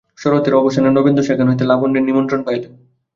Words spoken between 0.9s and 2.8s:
নবেন্দু সেখান হইতে লাবণ্যর নিমন্ত্রণ পাইলেন।